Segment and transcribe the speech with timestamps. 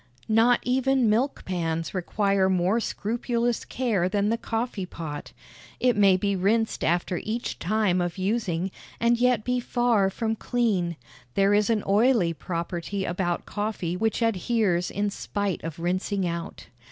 [0.29, 5.31] Not even milk pans require more scrupulous care than the coffee pot.
[5.79, 10.95] It may be rinsed after each time of using, and yet be far from clean.
[11.35, 16.65] There is an oily property about coffee which adheres in spite of rinsing out.